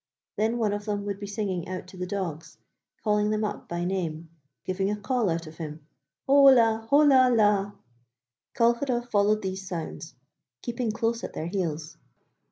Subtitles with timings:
[0.35, 2.57] Then one of them would be singing out to the dogs,
[3.03, 4.31] calling them up by name,
[4.65, 5.85] giving a call out of him:
[6.25, 7.73] 'Ho la, ho la, la!'
[8.55, 10.15] Colcheragh followed these sounds,
[10.63, 11.97] keeping close at their heels.